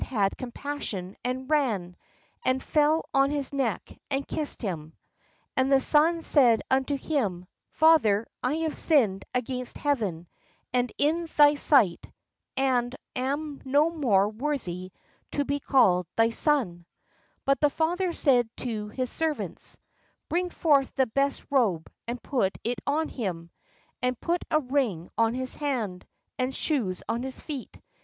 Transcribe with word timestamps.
had 0.01 0.35
compassion, 0.35 1.15
and 1.23 1.47
ran, 1.47 1.95
and 2.43 2.63
fell 2.63 3.07
on 3.13 3.29
his 3.29 3.53
neck, 3.53 3.95
and 4.09 4.27
kissed 4.27 4.63
him. 4.63 4.91
And 5.55 5.71
the 5.71 5.79
son 5.79 6.21
said 6.21 6.63
unto 6.71 6.95
him: 6.95 7.45
"Father, 7.69 8.25
I 8.41 8.55
have 8.67 8.75
against 9.35 9.77
Heaven, 9.77 10.27
and 10.73 10.91
in 10.97 11.29
thy 11.37 11.53
sight, 11.53 12.03
and 12.57 12.95
am 13.15 13.61
no 13.63 13.91
more 13.91 14.27
worthy 14.29 14.91
to 15.33 15.45
be 15.45 15.59
called 15.59 16.07
thy 16.15 16.31
But 17.45 17.59
the 17.59 17.69
father 17.69 18.11
said 18.11 18.49
to 18.57 18.87
his 18.87 19.11
servants: 19.11 19.77
"Bring 20.29 20.49
forth 20.49 20.95
the 20.95 21.05
best 21.05 21.45
robe, 21.51 21.91
and 22.07 22.19
put 22.23 22.57
it 22.63 22.79
on 22.87 23.07
him; 23.07 23.51
and 24.01 24.19
put 24.19 24.41
a 24.49 24.61
ring 24.61 25.11
on 25.15 25.35
his 25.35 25.53
hand, 25.53 26.07
and 26.39 26.55
shoes 26.55 27.03
on 27.07 27.21
his 27.21 27.39
feet. 27.39 27.79